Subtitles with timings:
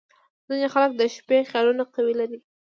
[0.47, 2.39] •ځینې خلک د شپې خیالونه قوي لري.